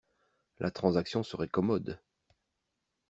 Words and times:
La 0.57 0.71
transaction 0.71 1.21
serait 1.21 1.47
commode. 1.47 1.99